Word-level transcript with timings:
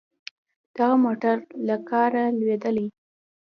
دغه 0.75 0.95
موټر 1.05 1.35
له 1.67 1.75
کاره 1.89 2.23
لوېدلی. 2.39 2.87